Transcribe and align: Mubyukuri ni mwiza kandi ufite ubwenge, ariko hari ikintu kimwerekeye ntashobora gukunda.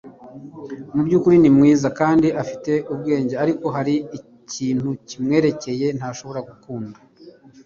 Mubyukuri 0.93 1.35
ni 1.39 1.49
mwiza 1.57 1.87
kandi 1.99 2.27
ufite 2.41 2.71
ubwenge, 2.93 3.33
ariko 3.43 3.65
hari 3.75 3.95
ikintu 4.19 4.89
kimwerekeye 5.07 5.87
ntashobora 5.97 6.39
gukunda. 6.49 6.97